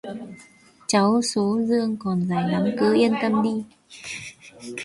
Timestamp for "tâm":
3.21-3.33